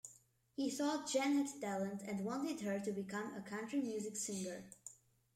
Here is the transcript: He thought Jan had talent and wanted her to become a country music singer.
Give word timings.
He 0.55 0.71
thought 0.71 1.07
Jan 1.11 1.45
had 1.45 1.61
talent 1.61 2.01
and 2.01 2.25
wanted 2.25 2.61
her 2.61 2.79
to 2.79 2.91
become 2.91 3.35
a 3.35 3.41
country 3.43 3.79
music 3.81 4.17
singer. 4.17 4.67